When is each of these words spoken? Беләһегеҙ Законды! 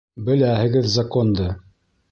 Беләһегеҙ 0.29 0.89
Законды! 0.95 1.55